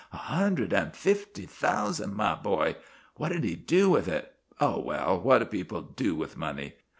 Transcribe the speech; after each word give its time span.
A 0.11 0.17
hundred 0.17 0.73
and 0.73 0.95
fifty 0.95 1.45
thousand, 1.45 2.15
my 2.15 2.33
boy! 2.33 2.75
What 3.17 3.31
did 3.31 3.43
he 3.43 3.55
do 3.55 3.91
with 3.91 4.07
it? 4.07 4.33
Oh, 4.59 4.79
well, 4.79 5.19
what 5.19 5.37
do 5.37 5.45
people 5.45 5.81
do 5.83 6.15
with 6.15 6.35
money? 6.35 6.73